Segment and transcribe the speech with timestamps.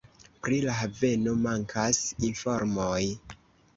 [0.45, 1.99] Pri la haveno mankas
[2.31, 2.99] informoj.